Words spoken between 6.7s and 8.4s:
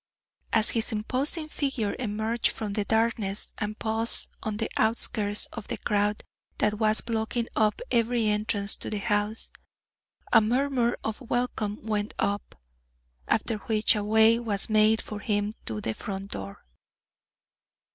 was blocking up every